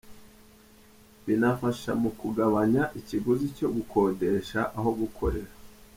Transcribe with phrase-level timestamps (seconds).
[1.25, 5.51] Binafasha mu kugabanya ikiguzi cyo gukodesha aho gukorera.”